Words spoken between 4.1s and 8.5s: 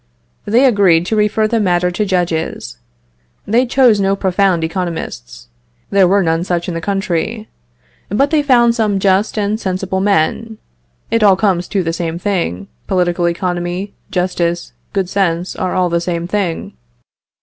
profound economists there were none such in the country. But they